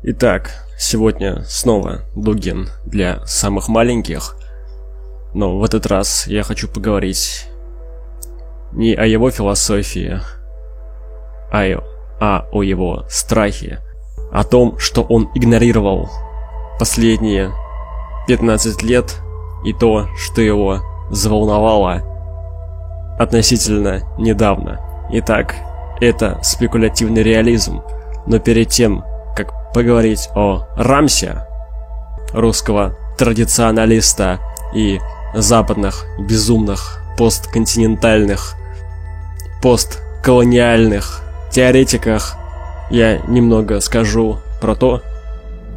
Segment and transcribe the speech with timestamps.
[0.00, 4.36] Итак, сегодня снова Дугин для самых маленьких.
[5.34, 7.48] Но в этот раз я хочу поговорить
[8.72, 10.20] не о его философии,
[11.50, 11.64] а,
[12.20, 13.80] а о его страхе.
[14.30, 16.08] О том, что он игнорировал
[16.78, 17.50] последние
[18.28, 19.16] 15 лет
[19.64, 20.78] и то, что его
[21.10, 22.04] заволновало
[23.18, 24.78] относительно недавно.
[25.10, 25.56] Итак,
[26.00, 27.82] это спекулятивный реализм.
[28.26, 29.04] Но перед тем,
[29.74, 31.44] поговорить о Рамсе,
[32.32, 34.38] русского традиционалиста
[34.74, 34.98] и
[35.34, 38.54] западных безумных постконтинентальных
[39.62, 42.36] постколониальных теоретиках,
[42.90, 45.02] я немного скажу про то,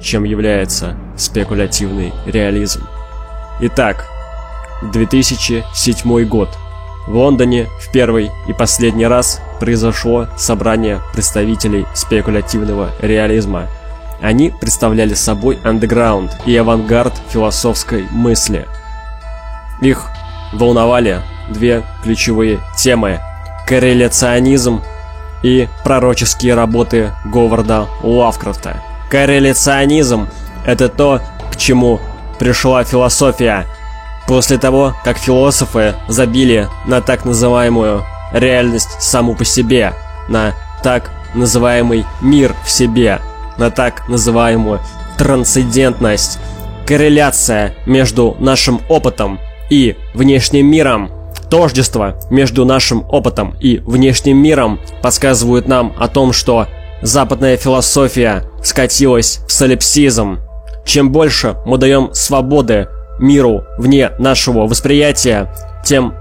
[0.00, 2.86] чем является спекулятивный реализм.
[3.60, 4.06] Итак,
[4.92, 6.48] 2007 год.
[7.06, 13.68] В Лондоне в первый и последний раз произошло собрание представителей спекулятивного реализма.
[14.20, 18.66] Они представляли собой андеграунд и авангард философской мысли.
[19.80, 20.10] Их
[20.52, 23.20] волновали две ключевые темы–
[23.66, 24.82] корреляционизм
[25.42, 28.82] и пророческие работы Говарда Лавкрафта.
[29.10, 30.28] Корреляционизм–
[30.66, 32.00] это то, к чему
[32.38, 33.66] пришла философия–
[34.30, 39.92] После того, как философы забили на так называемую реальность саму по себе,
[40.28, 43.20] на так называемый мир в себе,
[43.60, 44.80] на так называемую
[45.16, 46.40] трансцендентность,
[46.86, 49.38] корреляция между нашим опытом
[49.70, 51.12] и внешним миром,
[51.50, 56.66] тождество между нашим опытом и внешним миром подсказывают нам о том, что
[57.02, 60.40] западная философия скатилась в солипсизм.
[60.84, 62.88] Чем больше мы даем свободы
[63.18, 65.52] миру вне нашего восприятия,
[65.84, 66.14] тем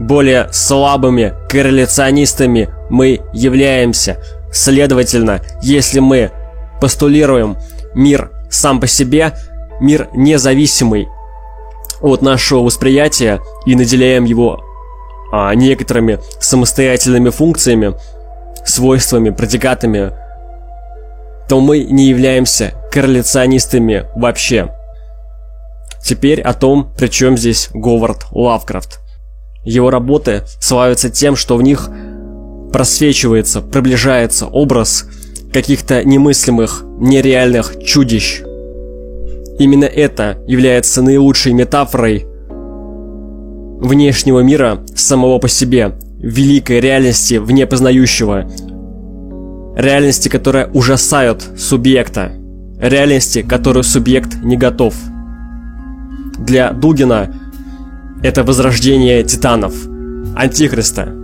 [0.00, 4.18] более слабыми корреляционистами мы являемся.
[4.52, 6.32] Следовательно, если мы
[6.80, 7.56] постулируем
[7.94, 9.34] мир сам по себе,
[9.80, 11.08] мир независимый
[12.00, 14.60] от нашего восприятия и наделяем его
[15.32, 17.94] а, некоторыми самостоятельными функциями,
[18.64, 20.12] свойствами, предикатами,
[21.48, 24.74] то мы не являемся корреляционистами вообще.
[26.02, 29.00] Теперь о том, при чем здесь Говард Лавкрафт.
[29.64, 31.90] Его работы славятся тем, что в них
[32.72, 35.04] просвечивается, приближается образ
[35.52, 38.40] каких-то немыслимых, нереальных чудищ.
[39.58, 42.26] Именно это является наилучшей метафорой
[43.80, 48.50] внешнего мира самого по себе, великой реальности вне познающего,
[49.76, 52.32] реальности, которая ужасает субъекта,
[52.80, 54.94] реальности, которую субъект не готов–
[56.40, 57.34] для Дугина
[58.22, 59.74] это возрождение титанов,
[60.34, 61.14] антихриста.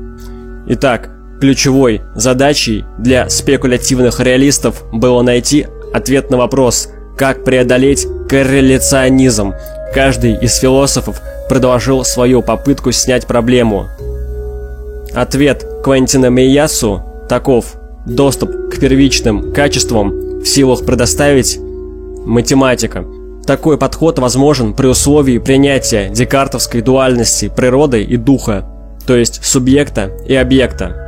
[0.68, 1.10] Итак,
[1.40, 9.54] ключевой задачей для спекулятивных реалистов было найти ответ на вопрос, как преодолеть корреляционизм.
[9.94, 13.88] Каждый из философов предложил свою попытку снять проблему.
[15.14, 17.74] Ответ Квентина Мейясу таков.
[18.04, 23.04] Доступ к первичным качествам в силах предоставить математика–
[23.46, 28.66] такой подход возможен при условии принятия декартовской дуальности природы и духа,
[29.06, 31.05] то есть субъекта и объекта.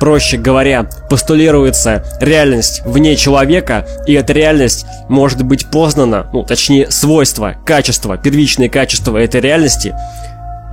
[0.00, 7.54] Проще говоря, постулируется реальность вне человека, и эта реальность может быть познана, ну, точнее, свойства,
[7.64, 9.94] качества, первичные качества этой реальности,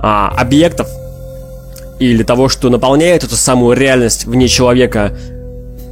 [0.02, 0.88] а объектов
[1.98, 5.16] или того, что наполняет эту самую реальность вне человека,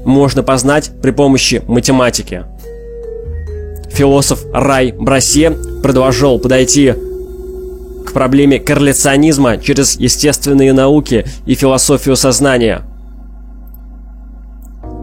[0.05, 2.45] можно познать при помощи математики
[3.93, 6.95] философ Рай Брасе предложил подойти
[8.07, 12.83] к проблеме корреляционизма через естественные науки и философию сознания.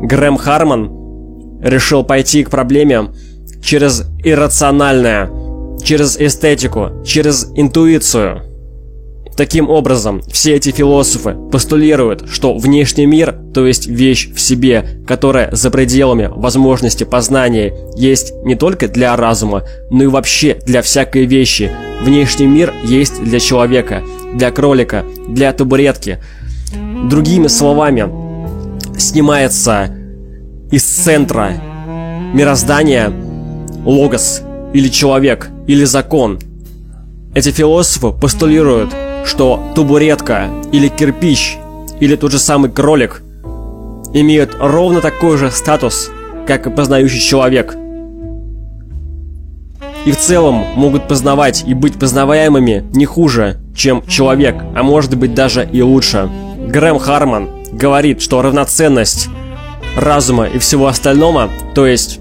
[0.01, 3.09] Грэм Харман решил пойти к проблеме
[3.61, 5.29] через иррациональное,
[5.83, 8.43] через эстетику, через интуицию–
[9.39, 15.49] Таким образом, все эти философы постулируют, что внешний мир, то есть вещь в себе, которая
[15.53, 21.71] за пределами возможности познания, есть не только для разума, но и вообще для всякой вещи.
[22.01, 24.03] Внешний мир есть для человека,
[24.33, 26.19] для кролика, для табуретки.
[27.09, 28.18] Другими словами,
[28.99, 29.89] снимается
[30.71, 31.53] из центра
[32.33, 33.11] мироздания
[33.85, 34.41] логос
[34.73, 36.39] или человек или закон.
[37.33, 38.93] Эти философы постулируют,
[39.25, 41.57] что табуретка или кирпич
[41.99, 43.21] или тот же самый кролик
[44.13, 46.09] имеют ровно такой же статус,
[46.47, 47.75] как и познающий человек.
[50.05, 55.33] И в целом могут познавать и быть познаваемыми не хуже, чем человек, а может быть
[55.33, 56.29] даже и лучше.
[56.67, 59.29] Грэм Харман говорит, что равноценность
[59.95, 62.19] разума и всего остального, то есть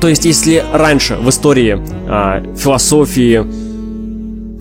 [0.00, 3.42] То есть, если раньше в истории э, философии,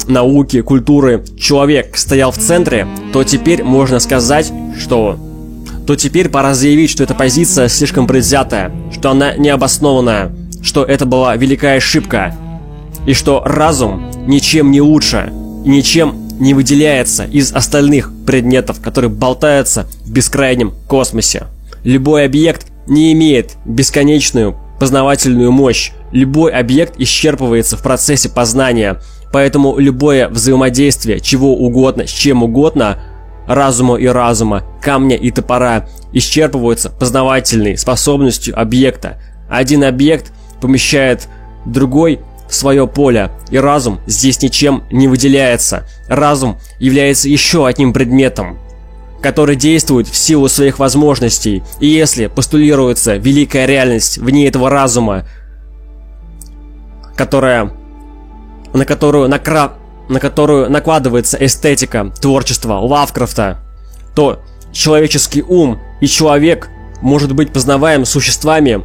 [0.08, 5.18] науки, культуры человек стоял в центре, то теперь можно сказать, что
[5.86, 10.32] то теперь пора заявить, что эта позиция слишком предвзятая, что она необоснованная,
[10.64, 12.34] что это была великая ошибка,
[13.06, 15.34] и что разум ничем не лучше
[15.66, 21.46] ничем не выделяется из остальных предметов, которые болтаются в бескрайнем космосе.
[21.84, 25.92] Любой объект не имеет бесконечную познавательную мощь.
[26.12, 29.00] Любой объект исчерпывается в процессе познания,
[29.32, 32.98] поэтому любое взаимодействие чего угодно с чем угодно,
[33.48, 39.20] разума и разума, камня и топора, исчерпывается познавательной способностью объекта.
[39.48, 41.28] Один объект помещает
[41.66, 42.20] другой
[42.54, 45.88] свое поле, и разум здесь ничем не выделяется.
[46.08, 48.60] Разум является еще одним предметом,
[49.22, 55.26] который действует в силу своих возможностей, и если постулируется великая реальность вне этого разума,
[57.16, 57.72] которая,
[58.74, 59.74] на которую накра...
[60.10, 63.60] на которую накладывается эстетика творчества Лавкрафта,
[64.16, 64.40] то
[64.72, 66.70] человеческий ум и человек
[67.02, 68.84] может быть познаваем существами,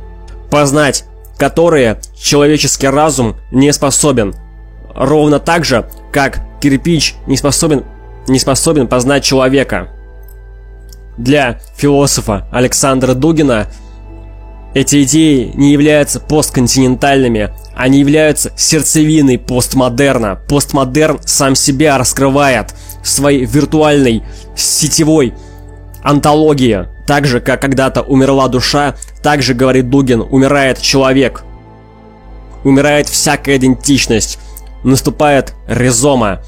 [0.51, 1.05] познать
[1.38, 4.35] которые человеческий разум не способен.
[4.94, 7.85] Ровно так же, как кирпич не способен,
[8.29, 9.88] не способен познать человека.
[11.19, 13.69] Для философа Александра Дугина
[14.75, 20.39] эти идеи не являются постконтинентальными, они являются сердцевиной постмодерна.
[20.49, 24.23] Постмодерн сам себя раскрывает в своей виртуальной
[24.55, 25.35] сетевой
[26.03, 26.87] антологии.
[27.06, 31.44] Так же, как когда-то умерла душа, так же, говорит Дугин, умирает человек.
[32.64, 34.38] Умирает всякая идентичность.
[34.82, 36.43] Наступает резома,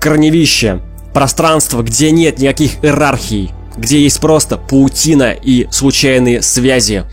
[0.00, 0.80] корневище,
[1.14, 7.04] пространство, где нет никаких иерархий где есть просто паутина и случайные связи.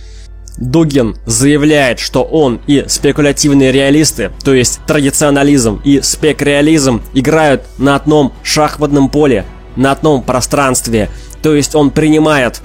[0.58, 8.34] Дугин заявляет, что он и спекулятивные реалисты, то есть традиционализм и спекреализм, играют на одном
[8.44, 11.10] шахматном поле, на одном пространстве,
[11.42, 12.62] то есть он принимает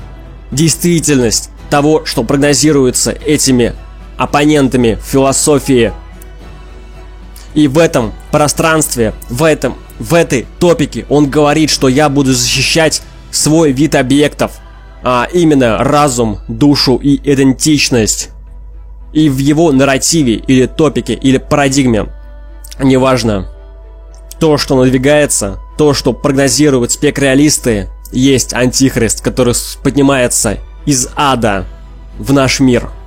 [0.50, 3.75] действительность того, что прогнозируется этими
[4.16, 5.93] оппонентами философии.
[7.55, 13.02] И в этом пространстве, в этом, в этой топике он говорит, что я буду защищать
[13.31, 14.52] свой вид объектов,
[15.02, 18.31] а именно разум, душу и идентичность.
[19.12, 22.08] И в его нарративе или топике или парадигме,
[22.78, 23.49] неважно,
[24.40, 31.67] то, что надвигается, то, что прогнозируют спекреалисты, есть антихрист, который поднимается из ада
[32.19, 32.90] в наш мир–